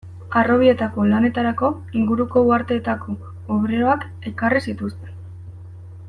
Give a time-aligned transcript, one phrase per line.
[0.37, 1.69] Harrobietako lanetarako
[1.99, 3.15] inguruko uharteetako
[3.59, 5.13] obreroak ekarri zituzten.